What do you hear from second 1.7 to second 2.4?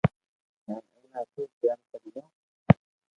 ڪريو